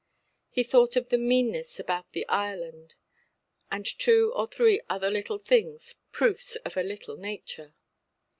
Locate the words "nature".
7.17-7.75